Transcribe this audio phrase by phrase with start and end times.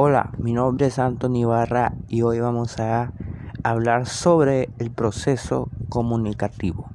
[0.00, 3.12] Hola, mi nombre es Antonio Ibarra y hoy vamos a
[3.64, 6.88] hablar sobre el proceso comunicativo.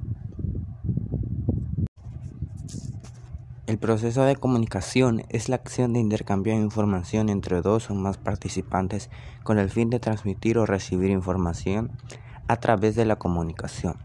[3.66, 9.10] El proceso de comunicación es la acción de intercambiar información entre dos o más participantes
[9.42, 11.92] con el fin de transmitir o recibir información
[12.48, 13.96] a través de la comunicación.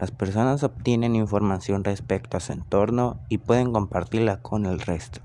[0.00, 5.20] Las personas obtienen información respecto a su entorno y pueden compartirla con el resto.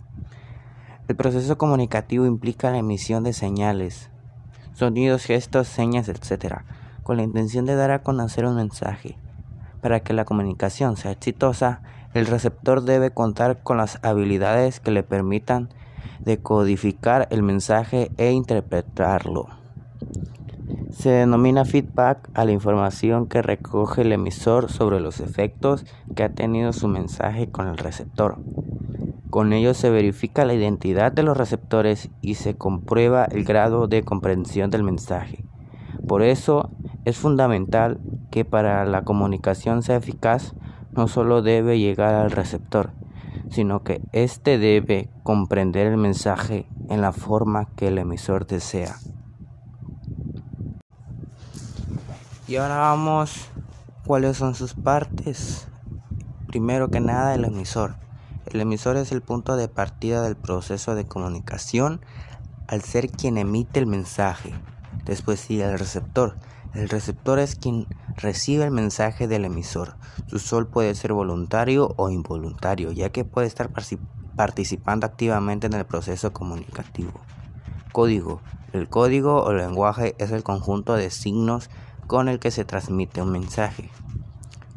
[1.07, 4.09] El proceso comunicativo implica la emisión de señales,
[4.73, 6.61] sonidos, gestos, señas, etc.,
[7.03, 9.17] con la intención de dar a conocer un mensaje.
[9.81, 11.81] Para que la comunicación sea exitosa,
[12.15, 15.69] el receptor debe contar con las habilidades que le permitan
[16.21, 19.47] decodificar el mensaje e interpretarlo.
[20.89, 25.85] Se denomina feedback a la información que recoge el emisor sobre los efectos
[26.15, 28.39] que ha tenido su mensaje con el receptor.
[29.35, 34.01] Con ello se verifica la identidad de los receptores y se comprueba el grado de
[34.01, 35.43] comprensión del mensaje.
[36.07, 36.69] Por eso
[37.03, 37.99] es fundamental
[38.31, 40.53] que para la comunicación sea eficaz
[40.93, 42.93] no solo debe llegar al receptor,
[43.49, 48.95] sino que éste debe comprender el mensaje en la forma que el emisor desea.
[52.47, 53.49] Y ahora vamos,
[54.05, 55.67] ¿cuáles son sus partes?
[56.47, 57.95] Primero que nada, el emisor.
[58.55, 61.99] El emisor es el punto de partida del proceso de comunicación
[62.69, 64.53] al ser quien emite el mensaje.
[65.03, 66.37] Después sigue el receptor.
[66.73, 69.97] El receptor es quien recibe el mensaje del emisor.
[70.27, 73.71] Su sol puede ser voluntario o involuntario, ya que puede estar
[74.37, 77.11] participando activamente en el proceso comunicativo.
[77.91, 78.39] Código.
[78.71, 81.69] El código o lenguaje es el conjunto de signos
[82.07, 83.91] con el que se transmite un mensaje.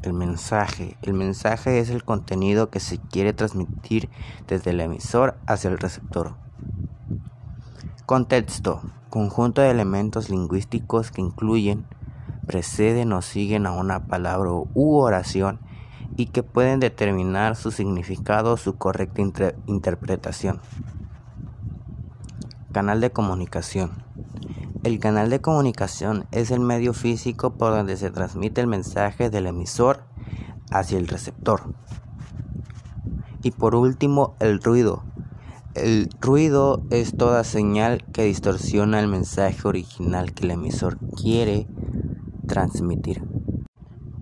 [0.03, 0.97] El mensaje.
[1.03, 4.09] El mensaje es el contenido que se quiere transmitir
[4.47, 6.37] desde el emisor hacia el receptor.
[8.07, 8.81] Contexto.
[9.11, 11.87] Conjunto de elementos lingüísticos que incluyen,
[12.47, 15.61] preceden o siguen a una palabra u oración
[16.17, 19.23] y que pueden determinar su significado o su correcta
[19.67, 20.61] interpretación.
[22.73, 24.05] Canal de comunicación.
[24.85, 29.49] El canal de comunicación es el medio físico por donde se transmite el mensaje del
[29.49, 30.05] emisor
[30.71, 31.75] hacia el receptor.
[33.43, 35.03] Y por último, el ruido.
[35.75, 41.67] El ruido es toda señal que distorsiona el mensaje original que el emisor quiere
[42.47, 43.27] transmitir.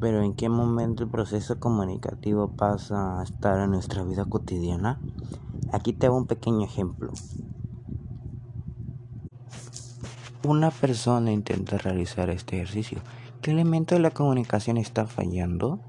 [0.00, 5.00] Pero ¿en qué momento el proceso comunicativo pasa a estar en nuestra vida cotidiana?
[5.72, 7.12] Aquí te hago un pequeño ejemplo.
[10.49, 13.01] Una persona intenta realizar este ejercicio.
[13.43, 15.81] ¿Qué elemento de la comunicación está fallando?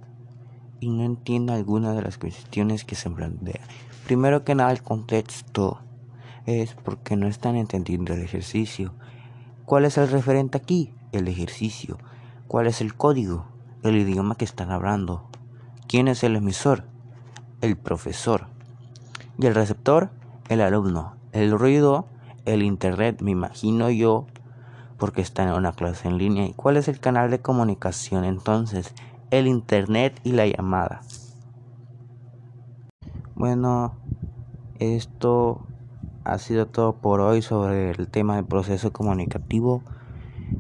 [0.80, 3.64] Y no entiende alguna de las cuestiones que se plantean.
[4.08, 5.82] Primero que nada, el contexto
[6.48, 8.96] es porque no están entendiendo el ejercicio.
[9.66, 10.92] ¿Cuál es el referente aquí?
[11.12, 12.00] El ejercicio.
[12.48, 13.46] ¿Cuál es el código?
[13.84, 15.30] El idioma que están hablando.
[15.88, 16.86] ¿Quién es el emisor?
[17.62, 18.48] El profesor.
[19.38, 20.10] ¿Y el receptor?
[20.50, 21.14] El alumno.
[21.32, 22.08] El ruido,
[22.46, 24.26] el internet, me imagino yo,
[24.98, 26.46] porque está en una clase en línea.
[26.46, 28.94] ¿Y cuál es el canal de comunicación entonces?
[29.32, 31.02] El internet y la llamada.
[33.36, 33.96] Bueno,
[34.80, 35.68] esto
[36.24, 39.84] ha sido todo por hoy sobre el tema del proceso comunicativo.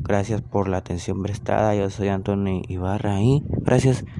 [0.03, 1.75] Gracias por la atención prestada.
[1.75, 4.05] Yo soy Antonio Ibarra y gracias.